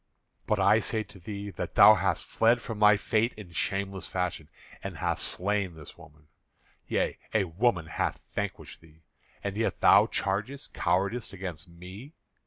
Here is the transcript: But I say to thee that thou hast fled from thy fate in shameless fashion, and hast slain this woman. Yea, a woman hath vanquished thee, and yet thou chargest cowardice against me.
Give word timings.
But 0.47 0.59
I 0.59 0.79
say 0.79 1.03
to 1.03 1.19
thee 1.19 1.51
that 1.51 1.75
thou 1.75 1.93
hast 1.93 2.25
fled 2.25 2.59
from 2.59 2.79
thy 2.79 2.97
fate 2.97 3.35
in 3.37 3.51
shameless 3.51 4.07
fashion, 4.07 4.49
and 4.83 4.97
hast 4.97 5.23
slain 5.23 5.75
this 5.75 5.95
woman. 5.95 6.27
Yea, 6.87 7.19
a 7.35 7.43
woman 7.43 7.85
hath 7.85 8.19
vanquished 8.33 8.81
thee, 8.81 9.03
and 9.43 9.55
yet 9.55 9.79
thou 9.79 10.07
chargest 10.07 10.73
cowardice 10.73 11.31
against 11.33 11.67
me. 11.67 12.13